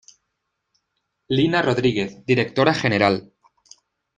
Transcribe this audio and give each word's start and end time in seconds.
Lina 1.27 1.61
Rodríguez: 1.61 2.25
Directora 2.25 2.73
General. 2.73 3.23